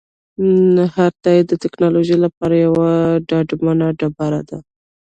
هر 0.95 1.11
تایید 1.23 1.45
د 1.49 1.53
ټکنالوژۍ 1.63 2.17
لپاره 2.25 2.55
یوه 2.65 2.89
ډاډمنه 3.29 3.87
ډبره 3.99 4.41
ده. 4.49 4.57